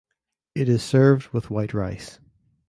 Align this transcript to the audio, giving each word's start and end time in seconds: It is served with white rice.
It 0.55 0.67
is 0.67 0.81
served 0.81 1.27
with 1.27 1.51
white 1.51 1.75
rice. 1.75 2.19